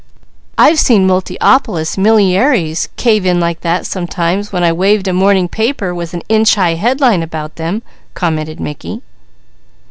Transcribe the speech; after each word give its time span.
"I've 0.57 0.79
seen 0.79 1.05
Multiopolis 1.05 1.95
millyingaires 1.95 2.89
cave 2.95 3.23
in 3.23 3.39
like 3.39 3.61
that 3.61 3.85
sometimes 3.85 4.51
when 4.51 4.63
I 4.63 4.71
waved 4.71 5.07
a 5.07 5.13
morning 5.13 5.47
paper 5.47 5.93
with 5.93 6.15
an 6.15 6.23
inch 6.27 6.55
high 6.55 6.73
headline 6.73 7.21
about 7.21 7.57
them," 7.57 7.83
commented 8.15 8.59
Mickey. 8.59 9.03